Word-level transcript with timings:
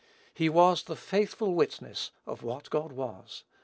He 0.33 0.49
was 0.49 0.81
"the 0.81 0.95
faithful 0.95 1.53
witness" 1.53 2.09
of 2.25 2.41
what 2.41 2.71
God 2.71 2.91
was. 2.91 3.43